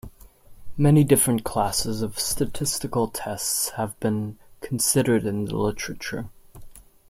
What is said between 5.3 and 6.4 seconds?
the literature.